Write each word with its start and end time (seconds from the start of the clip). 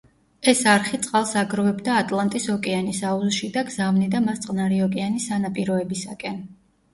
ეს 0.51 0.61
არხი 0.69 0.99
წყალს 1.01 1.33
აგროვებდა 1.41 1.97
ატლანტის 2.03 2.47
ოკეანის 2.53 3.01
აუზში 3.11 3.51
და 3.59 3.65
გზავნიდა 3.69 4.23
მას 4.29 4.41
წყნარი 4.47 4.81
ოკეანის 4.87 5.29
სანაპიროებისაკენ. 5.33 6.43